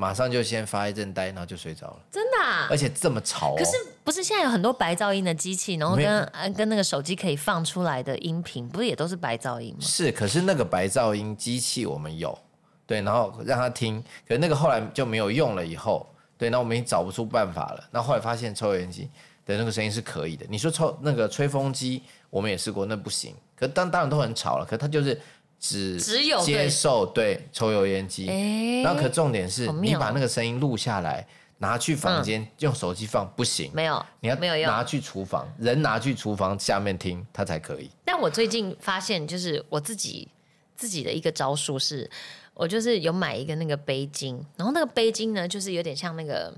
[0.00, 2.68] 马上就先发一阵呆，然后就睡着了，真的、啊？
[2.70, 3.56] 而且这么吵哦。
[3.58, 3.72] 可是
[4.04, 9.80] 不是现在有很多白噪音的机器，然后跟呃跟那个手机可以放出来的音频，不是也都是白噪音吗？
[9.80, 12.38] 是，可是那个白噪音机器我们有，
[12.86, 17.88] 对，然后让他听，可是那个后来就没有用了，以后，对，那我们已经找不出办法了。
[17.90, 19.10] 那后来发现抽油烟机
[19.44, 20.46] 的那个声音是可以的。
[20.48, 23.34] 你说抽那个吹风机，我们也试过，那不行。
[23.56, 25.20] 可当当然都很吵了，可它就是
[25.58, 28.28] 只只有接受对抽油烟机。
[28.28, 28.82] 哎。
[28.82, 31.26] 然后可重点是你把那个声音录下来，
[31.58, 34.66] 拿去房间、用手机放不行，没有，你要没有用。
[34.66, 37.90] 拿去厨房，人拿去厨房下面听，它才可以。
[38.04, 40.28] 但我最近发现，就是我自己
[40.76, 42.08] 自己的一个招数是，
[42.54, 46.54] 我就是有买一个那个杯巾，然后那个杯巾呢，就是有点像那个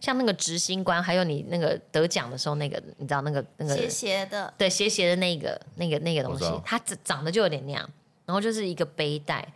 [0.00, 7.90] 像那个执行官，还有你那个得奖的时候那个，你知道那个那个斜斜的，对斜斜的那个那个那个东西它长长得就有点那样，
[8.26, 9.46] 然后就是一个背带。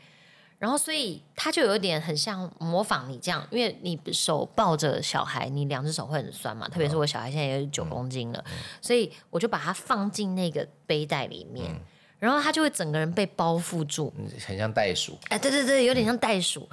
[0.59, 6.69] 然后，所以它就有点很像模仿你这样，因为你手抱着小孩，你两只手会很酸嘛。
[6.69, 8.45] 特别是我小孩现在也九公斤了，
[8.83, 11.75] 所以我就把它放进那个背带里面，
[12.19, 14.13] 然后他就会整个人被包覆住。
[14.19, 16.69] 嗯很像袋鼠，哎，对对对，有点像袋鼠。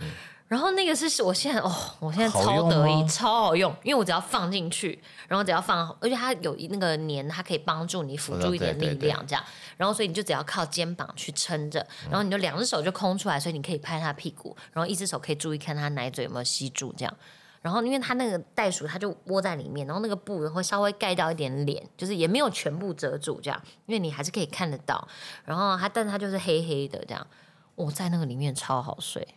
[0.47, 3.07] 然后那个是我现在哦，我现在超得意，吗？
[3.09, 9.43] 超好用，因为我只要放进去，然后只要放，而且它有一那个粘，它可以帮助你辅助一点力量，这样。
[9.75, 17.13] 然后所以你就只要靠肩膀去撑着，然后你就两只手就空出来，所以你可以拍他屁股，然后一只手可以注意看他奶嘴有没有吸住，这样。
[17.61, 25.05] 然后因为它那个袋鼠，它就窝在里面，然后那个布会稍微盖到一点脸，就是也没有全部遮住这样，因为你还是可以看得到。
[25.43, 27.27] 然后它，但是它就是黑黑的这样，
[27.75, 29.27] 我、在那个里面超好睡，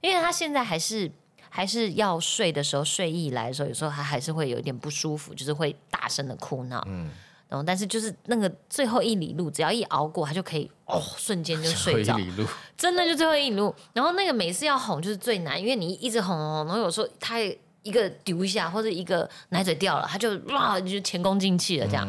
[0.00, 1.10] 因为他现在还是
[1.50, 6.82] 还是要睡的时候，睡意来的时候，有时候他还是会有一点不舒服，就是会大声的哭闹。
[6.86, 7.10] 嗯，
[7.48, 12.18] 然后但是就是那个最后一里路，只要一熬过，他就可以哦，瞬间就睡着。
[12.18, 13.74] 一里路，真的就最后一里路。
[13.92, 17.38] 然后那个每次要哄就是最难，因为你一直哄哄，哄，然后有时候他
[17.82, 22.06] 一个丢一下，或者一个奶嘴掉了，他就哇就前功尽弃了这样。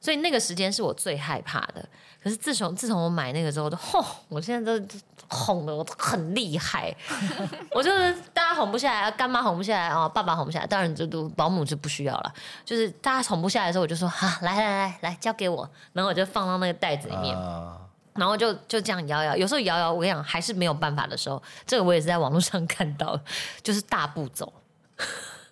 [0.00, 1.88] 所以那个时间是我最害怕的。
[2.22, 4.86] 可是自从自从我买那个之后，都吼，我现在都
[5.28, 6.94] 哄的我很厉害。
[7.72, 12.34] 我就是大家哄不下来，干妈哄不下来哦，爸爸哄不下来，当然就都保姆就不需要了。
[12.64, 17.36] 就是大家哄不下来的时候，我就说哈，来来来来交给我，然后我就放到那个袋子里面。
[17.36, 17.78] 啊，
[18.14, 23.18] 然后就就这样摇摇，有时候摇摇，我跟你讲还是没有办法的时候，这个我也是在网络上看到，
[23.62, 24.50] 就是大步走，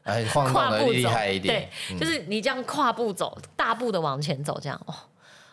[0.02, 4.94] 跨步走，动的厉害一点，嗯对，就是你这样跨步走，大步的往前走，这样哦。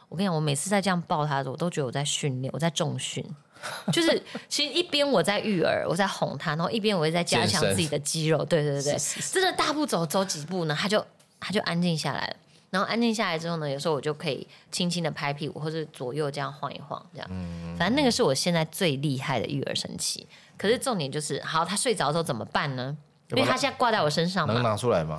[0.08, 3.26] 我跟你讲，我每次在这样抱他的时候，我都觉得我在训练，我在重训。
[3.93, 8.43] 就是其实一边我在育儿，我在哄他，然后一边我也在加强自己的肌肉。
[8.45, 11.06] 对对对对，是是真的大步走走几步呢，他就
[11.39, 12.36] 他就安静下来了。
[12.69, 17.30] 然后安静下来之后呢，有时候我就可以轻轻的拍屁股，或者左右这样晃一晃，这样。
[17.78, 20.26] 反正那个是我现在最厉害的育儿神器。
[20.58, 22.95] 可是重点就是，好，他睡着之后怎么办呢？
[23.32, 25.17] 因为他现在挂在我身上能，拿出来吗？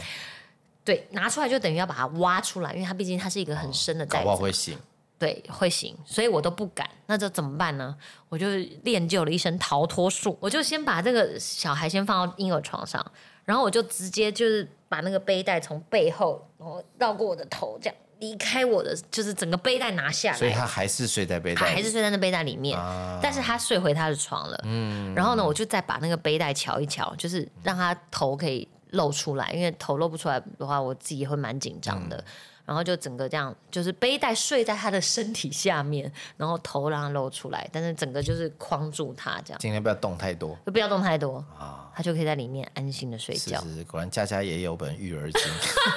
[0.84, 4.78] 对，拿出来就等于要把它挖出来，因为它毕竟它是一个很深的袋子，会醒。
[5.22, 6.84] 对，会醒，所以我都不敢。
[7.06, 7.96] 那这怎么办呢？
[8.28, 8.48] 我就
[8.82, 13.00] 练就了一身逃脱术，我就先把这个小孩先放到婴儿床上，
[13.44, 20.36] 然后我就直接就是把那个背带从背后，然后绕过我的头，这样离开我的，就是整个背带拿下来。
[20.36, 24.60] 所以他还是睡在背带里，还是睡在那背带里面，啊但是他睡回他的床了。
[24.64, 32.24] 嗯然后呢，我就再把那个背带瞧一瞧，就是让他头可以露出来，因为头露不出来的话，我自己也会蛮紧张的。
[32.64, 41.78] 然后就整个这样，就是背带睡在他的身体下面，然后头让他露出来，但是整个就是框住他，这样尽量不要动太多就不要动太多，啊。
[41.94, 43.60] 他就可以在里面安心的睡觉。
[43.60, 45.42] 是果然佳佳也有本育儿经，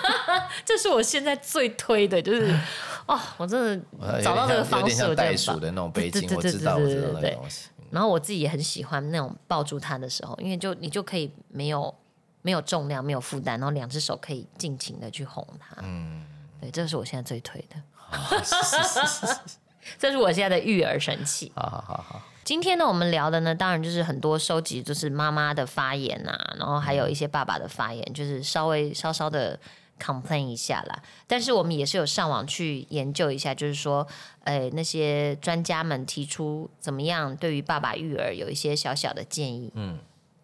[0.66, 2.54] 这是我现在最推的，就是
[3.08, 7.70] 哦，我真的找到这个方式，点像袋鼠的那种背巾，对对对我知道，我知道那个东西。
[7.92, 11.96] 然后我自己也很喜欢那种抱住他的时候，因为就你就可以没有
[12.42, 15.78] 没有重量，没有负担，然后两只手可以尽情的去哄他。
[15.82, 16.26] 嗯，
[16.62, 17.76] 对，这是我现在最推的，
[20.00, 21.52] 这是我现在的育儿神器。
[21.56, 29.60] 好好好好，今天呢，我们聊的呢，当然就是很多收集，就是妈妈的发言啊，然后还有一些爸爸的发言，就是稍微稍稍的
[30.00, 31.02] complain 一下啦。
[31.28, 34.08] 但是我们也是有上网去研究一下，就是说，
[34.44, 39.72] 呃，那些专家们提出怎么样对于爸爸育儿有一些小小的建议。
[39.76, 40.00] 嗯，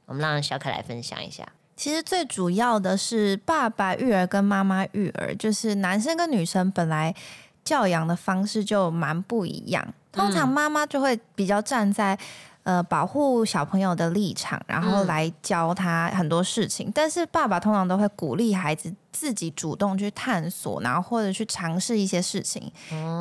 [0.05, 1.47] 我们让小可来分享一下。
[1.75, 7.15] 其实最主要的是爸爸育儿跟妈妈育儿，就是男生跟女生本来
[7.63, 9.93] 教养的方式就蛮不一样。
[10.11, 12.17] 通常妈妈就会比较站在
[12.63, 16.91] 呃保护小朋友的立场，然后嗯来教他很多事情。
[16.93, 22.71] 但是爸爸通常都会鼓励孩子自己主动去探索，然后或者去尝试一些事情。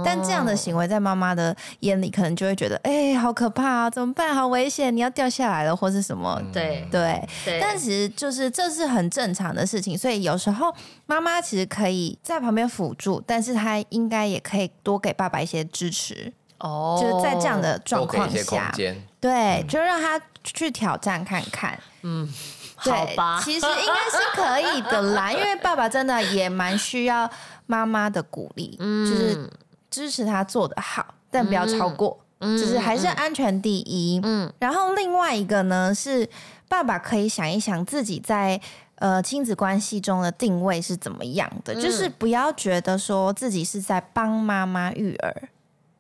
[0.05, 4.35] 但这样的行为在妈妈的眼里，可能就会觉得，哎、好可怕啊，怎么办？
[4.35, 6.41] 好危险，你要掉下来了，或是什么？
[6.53, 10.73] 对对，对，但其实就是这是很正常的事情，所以有时候
[11.07, 19.03] 妈妈其实可以在旁边辅助，但是她应该也可以多给爸爸一些支持，哦，就是在这样的状况下，间。
[19.21, 21.79] 对，就让他去挑战看看。
[22.03, 22.29] 嗯
[22.77, 27.31] 好吧， 其实应该是可以的啦，因为爸爸真的也蛮需要
[27.67, 29.51] 妈妈的鼓励，嗯就是
[29.91, 32.19] 支持他做的好，但不要超过。
[32.41, 34.19] 就是还是安全第一。
[34.23, 36.27] 嗯，然后另外一个呢是
[36.71, 38.59] 爸爸可以想一想自己在
[38.95, 45.49] 呃亲子关系中的定位是怎么样的，就是不要觉得说自己是在帮妈妈育儿。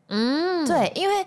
[0.09, 1.27] 嗯，对，因为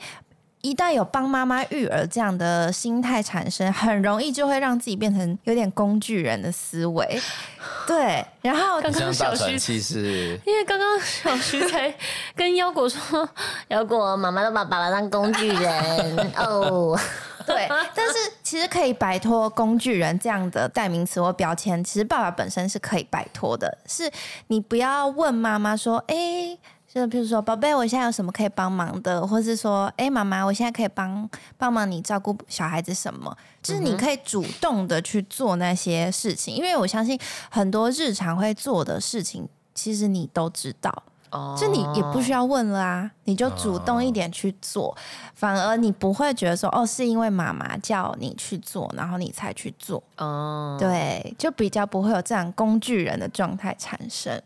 [0.63, 7.21] 一旦有帮妈妈育儿这样的心态产生，很容易就会让自己变成有点工具人的思维。
[7.85, 11.93] 对，然后刚刚小徐其实因为刚刚小徐才
[12.33, 13.27] 跟腰果说，
[13.67, 16.97] 腰果妈妈都把爸爸当工具人 哦。
[17.45, 23.79] 对，但是其实可以摆脱工具人这样的代名词或标签，其实爸爸本身是可以摆脱的。
[23.85, 24.09] 是
[24.47, 26.57] 你不要问妈妈说，哎。
[26.93, 31.27] 就譬如说，宝贝，我现在有什么可以帮忙的，或是说，哎，妈妈，我现在可以帮
[31.57, 33.35] 帮忙你照顾小孩子什么？
[33.63, 37.19] 就是你可以主动的去做那些事情，因为我相信
[37.49, 40.91] 很多日常会做的事情，其实你都知道。
[41.31, 44.95] 哦就你也不需要问了啊，你就主动一点去做，
[45.33, 54.39] 反而你不会觉得说哦，是因为妈妈叫你去做，然后你才去做，哦，对，就比较不会有这样工具人的状态产生。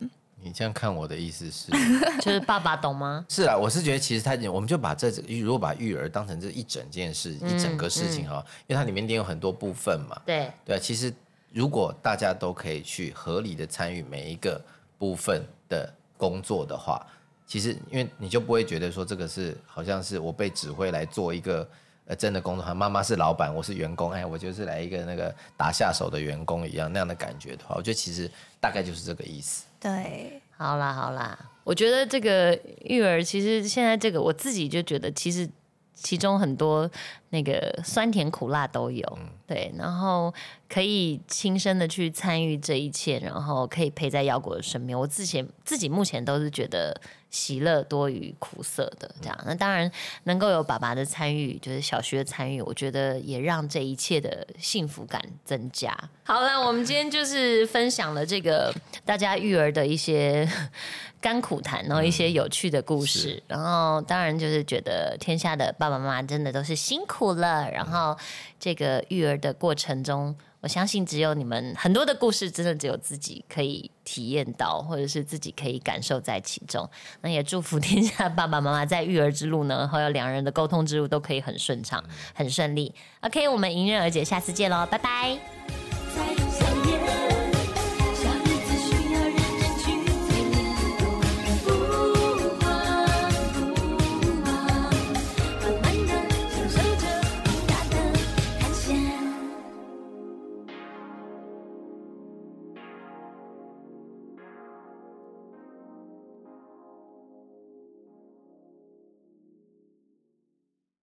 [0.48, 1.72] 你这样看我的意思是？
[2.22, 3.26] 就是爸爸懂吗？
[3.28, 5.10] 是啊，我是觉得其实他，我们就把这
[5.41, 10.20] 如果把育儿当成这一整件事、一整个事情哈，因为它里面一定有很多部分嘛。
[10.26, 11.14] 对，对啊，其实
[11.52, 14.60] 如果大家都可以去合理的参与每一个
[14.98, 17.06] 部分的工作的话，
[17.45, 21.68] 其实因为你就不会觉得说这个是好像是我被指挥来做一个
[22.08, 28.30] 呃真的工作，好像妈妈是老板，我是员工，哎，我就是来一个那个打下手的员工一样那样的感觉的话，我觉得其实
[28.60, 29.66] 大概就是这个意思。
[29.80, 35.48] 对，好啦好啦，我觉得这个育儿其实现在这个我自己就觉得，其实
[35.94, 36.90] 其中很多
[37.30, 40.34] 那个酸甜苦辣都有，对，然后
[40.68, 44.98] 可以亲身的去参与这一切，然后可以陪在腰果的身边。
[44.98, 47.00] 我之前自己目前都是觉得
[47.30, 49.38] 喜乐多于苦涩的这样。
[49.46, 49.92] 那当然
[50.24, 55.98] 能够有爸爸的参与，就是小学的参与，我觉得也让这一切的幸福感增加。
[56.24, 58.74] 好了，我们今天就是分享了这个
[59.06, 60.48] 大家育儿的一些
[61.20, 68.18] 甘苦谈，然后一些有趣的故事，是然后当然就是觉得天下的爸爸妈妈真的都是辛苦了，然后
[68.60, 70.36] 这个育儿的过程中。
[70.60, 76.89] 我相信只有你们很多的故事，真的只有自己可以体验到，或者是自己可以感受在其中。
[77.22, 82.03] 那也祝福 天下爸爸妈妈在育儿之路呢，还有两人的沟通之路都可以很顺畅、
[82.34, 82.93] 很顺利。
[83.22, 85.87] OK，我们迎刃而解，下次见喽，拜拜。